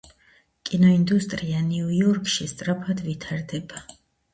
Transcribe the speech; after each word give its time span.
კინოინდუსტრია 0.69 1.61
ნიუ-იორკში 1.69 2.51
სწარფად 2.57 3.09
ვითარდება. 3.11 3.89